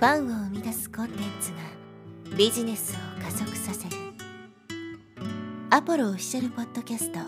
[0.00, 3.96] ファンを生み出すコンテンツがビジネスを加速させる
[5.68, 7.18] アポロオフィシャルポッドキャスト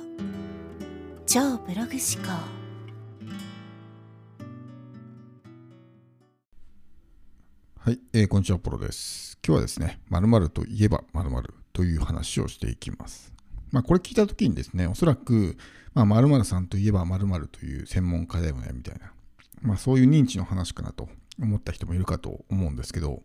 [1.27, 2.33] 超ブログ思考
[7.77, 9.39] はい、えー、こんにちは、アポロです。
[9.47, 13.35] 今日はですね、〇〇といえば〇〇という話をしていきます。
[13.71, 15.59] まあ、これ聞いたときにですね、おそらく、
[15.93, 19.13] まあ、〇〇さんといえば〇〇という専門家だよね、みたいな。
[19.61, 21.11] まあ、そういう認知の話かなと
[21.45, 23.23] 思った人もいるかと思うんですけど、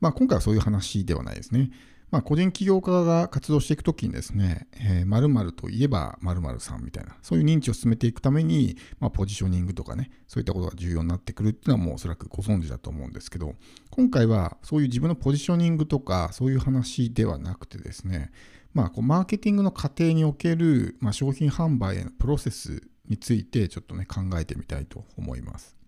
[0.00, 1.70] まあ、今回はそういう話ではないですね。
[2.10, 13.54] まあ、個人起業家が活動していくときにですね、えー、〇〇といえば〇〇さんみたいな、そういう認知を進めていくために、まあ、ポジショニングとかね、そういったことが重要になってくるっていうのはもうおそらくご存知だと思うんですけど、
[13.90, 18.32] 今回はそういう自分のポジショニングとか、そういう話ではなくてですね、
[18.74, 25.79] まあ、こうマーケティングの過程における、まあ、商品販売へのプロセスについてちょっとね、考えてみたいと思います。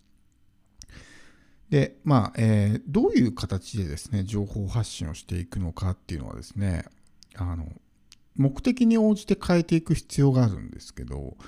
[1.72, 6.84] で、まあ、えー、どういう形でですね、情報発信をしていくのかっていうのはですね、
[7.34, 7.66] あの、
[8.36, 11.38] 目的に応じて変えていく必要があるんですけど、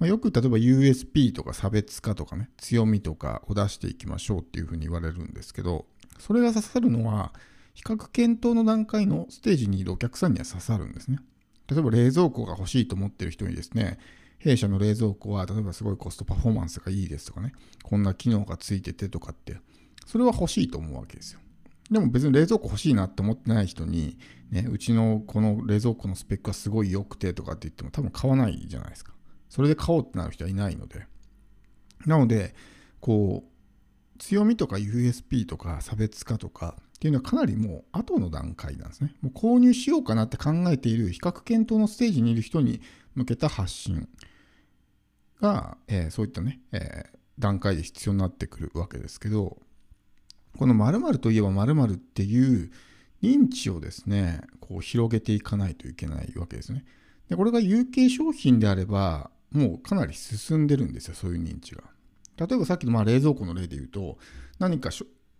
[0.00, 5.86] まあ、よく例えば USP とか差別化とかね、強みとかを出していきましょうっていうふうに言われるんですけど、
[6.18, 7.32] それが刺さるのは、
[7.74, 11.20] 比較検討の段階のステージにいるお客さんには刺さるんですね。
[11.70, 14.00] 例えば冷蔵庫が欲しいと思ってる人にですね、
[14.38, 19.58] 弊社の冷蔵庫は例えばすごいコストパフォーマンスがいいですとかね、こんな機能がついててとかって、
[20.06, 21.40] それは欲しいと思うわけですよ。
[21.90, 24.18] でも別に冷蔵庫欲しいなって思ってない人に、
[24.50, 29.12] ね、うちのこの冷蔵庫のスペックがすごい良くてとかって言っても多分買わないじゃないですか。
[29.48, 31.06] それで買おうってなる人はいないので。
[32.06, 32.54] なので、
[33.00, 39.14] こう、強みとか USP とか差別化とかっていうのはかなりもう後の段階なんですね。
[39.20, 42.80] もう購入しようかなって考えている比較検討のステージにいる人に
[43.14, 44.08] 向けた発信
[45.40, 49.58] が、えー、そういったね、えー、段階で必要になってくるわけですけど、
[50.58, 52.72] この〇〇といえば〇〇っていう
[53.22, 56.84] 認知をですね、こう広げていかないといけないわけですね。
[57.28, 61.84] で、これが有形商品であれば、もうかなり進んでるんですよ、そういう認知が。
[62.36, 64.18] 例えばさっきのまあ冷蔵庫の例で言うと、
[64.58, 64.90] 何か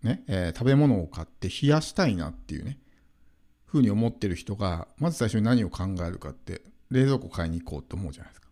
[0.02, 2.78] ね、えー、食べ物を買って冷やしたいなっていうね、
[3.66, 8.48] ふうに思ってる人が、まず最初に何を考えるかって、冷蔵庫買いに行こうと思うじゃないですか。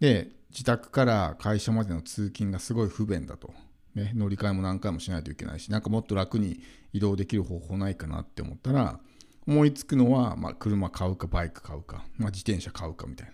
[0.00, 3.54] で、自宅から会社までの通勤がすごい不便だと。
[3.94, 6.60] ね、乗り換えも何回もしないといけないし、なんかもっと楽に
[6.92, 9.00] 移動できる方法ないかなって思ったら、
[9.46, 13.32] 思いつくのは、まあ、車買うか、バイク買うか、まあ、自転車買うかみたいな。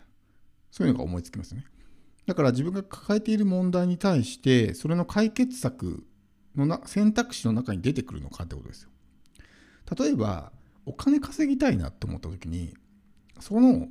[0.71, 1.65] そういうのが思いつきますね。
[2.27, 6.07] だから自分が抱えている問題に対して、それの解決策
[6.61, 8.91] のな選択肢の中に出てくるのかってことですよ。
[9.99, 10.53] 例えば、
[10.87, 12.75] お金稼ぎたいなって思った時に、
[13.41, 13.89] その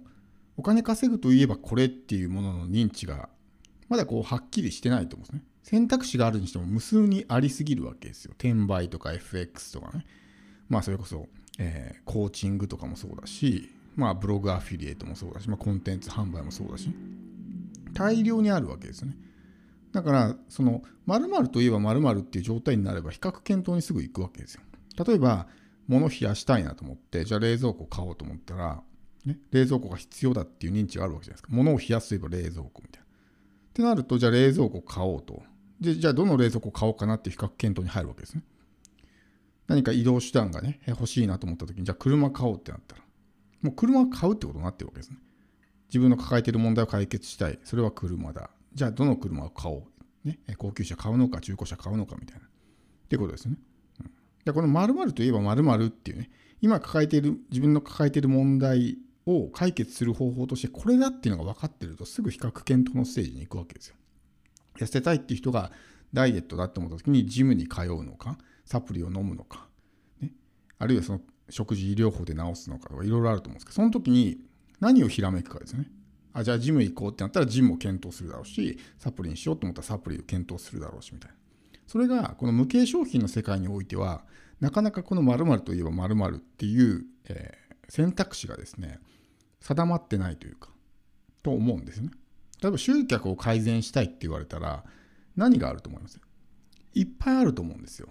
[0.58, 3.30] お金稼ぐといえばこれっていうものの認知が
[3.90, 5.44] まだこうはっきりしてないと思うんですね。
[5.64, 8.34] 選択肢があるにしても無数にありすぎるわけですよ。
[8.38, 10.06] 転売とか FX とかね。
[10.70, 11.28] まあそれこそ、
[11.60, 16.90] えー、コーチングとかもそうだし、まあブログアフィリエイトもそうだし、まあコンテンツ販売もそうだし、
[17.94, 19.18] 大量にあるわけですよね。
[19.98, 24.62] だから、その〇〇といえば〇〇っていう状態になれば比較検討にすぐ行くわけですよ。
[25.04, 25.48] 例えば、
[25.88, 28.84] 物冷やしたいなと思って、じゃあ冷蔵庫買おうと思ったら、
[29.26, 31.50] ね、冷蔵庫が必要だっていう認知があるわけじゃないですか。
[31.52, 33.06] 物を冷やすといえば冷蔵庫みたいな。
[33.08, 33.10] っ
[33.74, 35.42] てなると、じゃあ冷蔵庫買おうと。
[35.82, 38.44] で、じゃあどの冷蔵庫買おうかなって比較検討に入るわけですね。
[39.66, 43.02] 何か移動手段がね、欲しいなと思った時に、じゃあ車買おうってなったら、
[43.64, 45.18] もう車買うってことになってるわけですね。
[45.90, 47.58] 自分の抱えている問題を解決したい。
[47.64, 48.52] それは車だ。
[48.78, 49.84] じゃあどの車を買おう？
[50.24, 52.46] ね、高級車買うのか、中古車買うのかみたいな。
[52.46, 52.50] っ
[53.10, 53.56] ていうことですね。
[54.02, 54.12] うん、
[54.46, 56.30] でこの〇〇といえば〇〇っていうね、
[56.62, 63.96] 今抱えている、自分の抱えている問題を解決する方法として、これだっていうのが分かってると、すぐ比較検討のステージに行くわけですよ。
[64.78, 65.72] 痩せたいっていう人が
[66.14, 69.68] ダイエットだって思った時にジムに通うのか、サプリを飲むのか、
[70.22, 70.34] ね、
[70.78, 74.38] あるいはその食事医療法で治すのかとかいろいろあると思うんですけど、その時に
[74.80, 75.90] 何をひらめくかですね。
[76.40, 81.36] あ、じゃあジム行こうってなったらジムを検討するだろうし、サプリにしようと思ったらサプリを検討するだろうしみたいな。
[81.88, 84.24] それがこの無形商品の世界においては、
[84.60, 89.00] なかなかこの〇〇といえば〇〇っていう、えー、選択肢がですね、
[89.62, 90.70] 定まってないというか、
[91.42, 92.12] と思うんですね。
[92.62, 94.84] 例えば集客を改善したいって言われたら
[95.36, 96.20] 何があると思います？
[96.94, 98.10] いっぱいあると思うんですよ。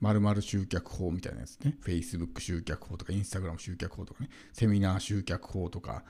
[0.00, 1.76] 〇〇集客法みたいなやつね。
[1.84, 4.28] Facebook 集客法とか Instagram 集客法とかね。
[4.52, 6.04] セミナー集客法とか。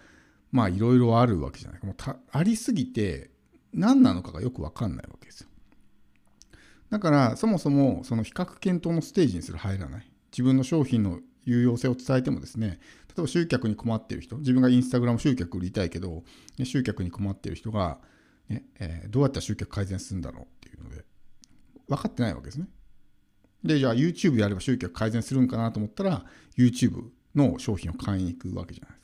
[0.54, 1.80] まあいろいろあるわけじゃない。
[1.84, 1.94] もう
[2.30, 3.32] ありすぎて
[3.72, 5.48] 何なのかがよくわかんないわけですよ。
[6.90, 10.08] だからそもそもその比較検討のステージにすら入らない。
[10.30, 12.78] 自分の商品の有用性を伝えてもですね、
[13.08, 16.22] 例えば集客に困っている人、自分がインスタグラム集客売りたいけど、
[16.56, 17.98] ね、集客に困っている人が、
[18.48, 21.04] ねえー、どうやったら集客改善するんだろうっていうので、
[21.88, 22.68] 分かってないわけですね。
[23.64, 26.24] で、じゃあ YouTube やれば集客改善するんかなと思ったら、
[26.56, 29.03] YouTube の商品を買いに行くわけじゃないです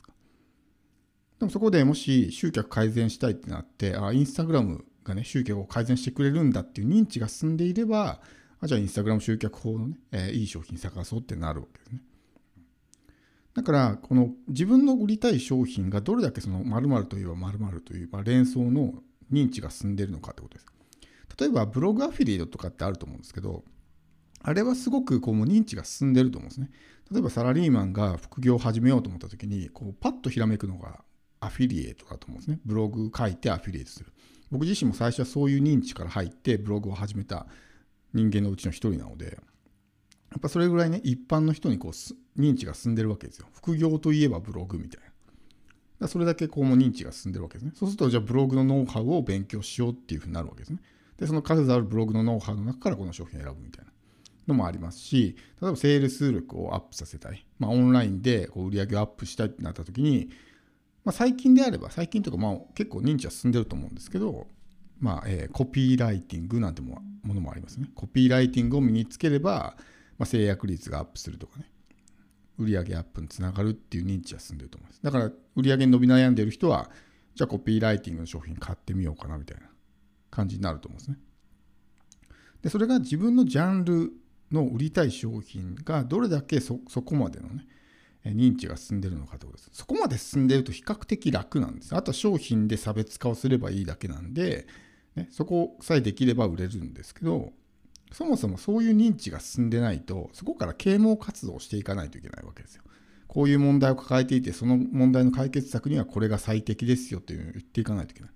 [1.41, 8.21] でもそこでもし集客改善したいってなって、あ、インスタグラムがね、集客を改善してくれるんだっていう認知が進んでいれば、
[8.59, 12.01] あじゃあインスタグラム集客法のね、えー、いい商品探そうってなるわけですね。
[13.55, 18.93] だから、この自分の売りたい商品がどれだけその〇〇といえば〇〇という、ま、連想の
[19.33, 20.67] 認知が進んでいるのかってことです。
[21.39, 23.63] 例えばブログアフィリエイトとかってあると思うんですけど、
[24.43, 26.69] あれはすごくこうもう認知が進んでると思うんですね。
[27.11, 31.03] 例えばサラリーマンが副業を始めようと思った時に、こうパッとひらめくのが
[31.41, 32.59] アフィリエイトだと思うんですね。
[32.65, 34.13] ブログ書いてアフィリエイトする。
[34.51, 37.47] 僕自身も最初はそういう認知から入ってブログを始めた
[38.13, 39.39] 人間のうちの一人なので、
[40.31, 43.47] やっぱそれぐらいね、一般の人にこう認知が進んでるわけですよ。
[43.53, 45.11] 副業といえばブログみたいな。
[46.01, 47.71] だそれだけこうも認知が進んでるわけですね。
[47.75, 50.79] そうすると、じゃあブログのノウハウを勉強しようっていうふうになるわけですね。
[51.17, 53.91] で、その数あるブログのノウハウの中からこの商品を選ぶみたいな
[54.47, 57.45] のもありますし、例えばセールス力をアップさせたい。
[57.59, 60.29] まあ、オンラインでこう売り上げをアップしたいってなった時に、
[61.03, 64.47] まあ、最近であれば、最近というかまあ結構認知は進んでると思うんですけど、
[64.99, 67.89] まあえー、コピーライティングなんてもものもありますね。
[67.95, 69.75] コピーライティングを身につければ、
[70.17, 71.71] まあ、制約率がアップするとかね、
[72.57, 75.01] 売上アップにつながるっていう認知が進んでると思います。
[75.01, 76.91] だから、売上に伸び悩んでる人は、
[77.33, 79.63] じゃあコピーライティングの商品買ってみようかなみたいな
[80.29, 81.17] 感じになると思うんですね。
[82.61, 84.11] で、それが自分のジャンル
[84.51, 87.65] の売りたい商品がどれだけそこまでのね、
[88.25, 89.79] 認知が進んでるのかということです。
[89.79, 91.95] そこまで進んでると比較的楽なんです。
[91.95, 94.67] あとは商品で差別化をすればいいだけなんで、
[95.15, 97.51] ね、そこさえできれば売れるんですけど、
[98.11, 102.83] そもそもそういう認知が進んでないと、そこから啓蒙活動をしていかないといけないわけですよ。
[103.27, 108.29] こういう問題を抱えていて、その問題の解決策にはこれが最適ですよっていうのを言っていかないといけない。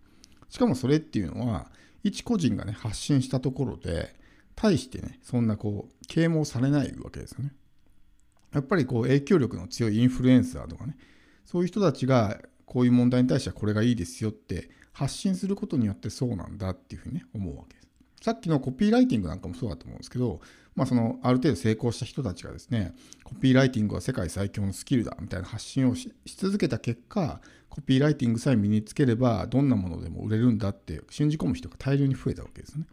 [0.49, 1.69] しかもそれっていうのは、
[2.03, 4.15] 一個人がね、発信したところで、
[4.55, 7.51] 対してね、そんなこう、啓蒙されないわけですよね。
[8.55, 10.97] やっぱりこう、影響力の強いインフルエンサーとかね、
[11.45, 17.87] そういう人たちが、こういう問題に対してはこれがいいですよって発信することによってそうなんだっていうふうにね、思うわけです。
[18.21, 20.39] さっきのコピーライティングなんかもそうだと思うんですけど、
[20.73, 32.85] まあ、そのある程度成功した人たちがですね、コピーライティングは世界最強のスキルだみたいな発信をし続けた結果、コピーライティングさえ身につければ、どんなものでも売れるんだって信じ込む人が大量に増えたわけですね。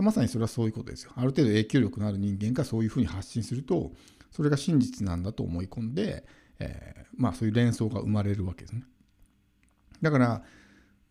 [0.00, 1.12] まさにそれはそういうことですよ。
[1.14, 3.92] ある程度影響力のある人間がそういうふうに発信すると、
[4.30, 6.24] それが真実なんだと思い込んで、
[6.58, 8.84] えー、まあそういう連想が生まれるわけですね。
[10.00, 10.42] だから、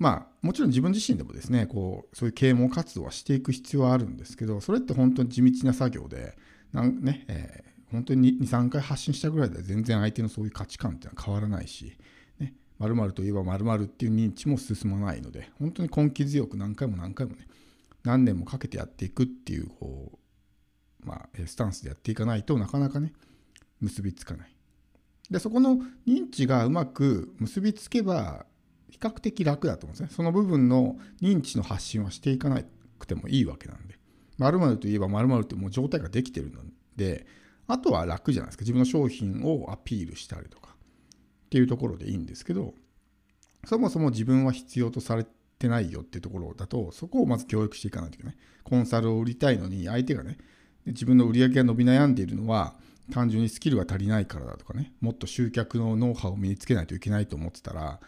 [0.01, 6.35] まあ、もちろん自分自身でもですね、こう、そういう啓蒙活動はしていく必要はあるんですけど、それって本当に地道な作業で、
[6.73, 11.95] なんね、えー、本当に2、3回発信したぐらいでは全然相手のそういう価値観っていうのは変わらないし、
[12.39, 17.45] ね、〇〇といえば〇〇っていう認知も進まないので、本当に根気強く何回も何回もね、
[18.03, 20.19] 何年もかけてやっていくっていう、こ
[21.03, 23.13] う、まあ、スタンスでやっていかないとなかなかね、
[23.79, 24.55] 結びつかない。
[25.29, 25.77] で、そこの
[26.07, 28.45] 認知がうまく結びつけば、
[28.89, 30.09] 比較的楽だと思うんですね。
[30.15, 32.61] その部分の認知の発信はしていかな
[32.99, 33.97] くてもいいわけなんで。
[34.37, 36.61] 〇〇といえば〇〇ってもう状態ができてるの
[36.95, 37.25] で、
[37.67, 38.63] あとは楽じゃないですか。
[38.63, 40.75] 自分の商品をアピールしたりとか
[41.45, 42.73] っていうところでいいんですけど、
[43.65, 45.25] そもそも自分は必要とされ
[45.61, 48.35] てないよっていうところだと、そこをまず教育していかないといけない。
[48.63, 50.37] コンサルを売りたいのに、相手がね、
[50.85, 52.75] 自分の売り上げが伸び悩んでいるのは、
[53.11, 57.99] 単純にスキルが足りないからだとかね、もっと集客のノウハウを身につけないといけないと思ってたら、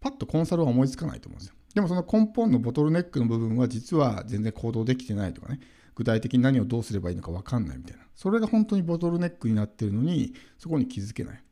[0.00, 1.54] パッとコンサルは思いつかないと思うんですよ。
[1.74, 5.60] でもその根本のボトルネックの部分は実は全然行動できてないとかね、
[5.94, 8.02] 具体的に何をどうすればいいのか分かんないみたいな。
[8.14, 11.42] それが本当にボトルネックになってるのに、そこに気づけない。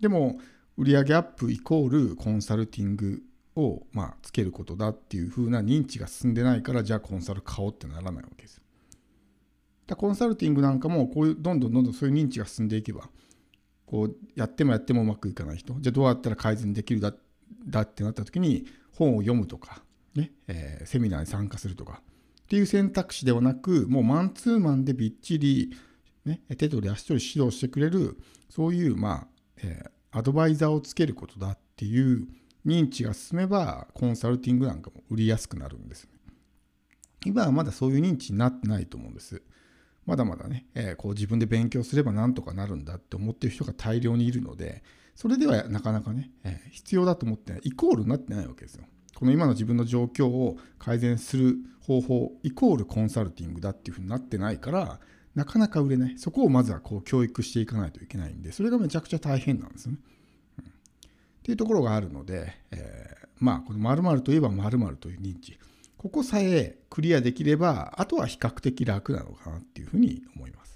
[0.00, 0.38] でも、
[0.76, 3.22] 売上アップイコールコンサルティング
[3.58, 8.60] を、まあ、つけることだっていう風な認知が進んでないから、じゃあコンサル買おうってならないわけです。
[9.86, 13.08] だコンサルティングなんかも、こういう、どんどんどんどんそういう認知が進んでいけば、
[13.86, 17.14] こう、やってもやってもうまくいかない人、じゃあどうやったら改善できるだ
[17.66, 19.82] だってなった時に本を読むとか、
[20.14, 22.00] ねえー、セミナーに参加するとか
[22.44, 25.74] っていう選択肢ではなくもうマンツーマンでびっちり、
[26.24, 29.26] ね、手取り足取り指導してくれるそういう、まあ
[29.62, 32.26] えー、アドバイザーをつけることだっていう
[32.66, 36.10] 認知が進めばコンサルティングなんかも売りやすくなるんですね。
[37.24, 39.42] 今はまだそういう認知になってないと思うんです。
[40.06, 44.82] まだまだね、えー、こう自分で勉強すればなんとかなるんだって思ってる人が大量にいるので、
[45.14, 48.84] それではなかなかね、えー、必要だと思ってない、イコールになってないわけですよ。
[49.14, 55.00] この今の自分の状況を改善する方法、イコールコンサルティングだっていうふうになってないから、
[55.34, 56.18] なかなか売れない。
[56.18, 59.98] そこをまずはこう教育していかないといけないんで、それがめちゃくちゃ大変なんですよね。
[61.48, 65.58] っていうところがあるので、えー、まあ、この〇〇といえば〇〇という認知。
[65.96, 70.67] ここさえクリアできれば、あとは比較的楽なのかなっていうふうに思います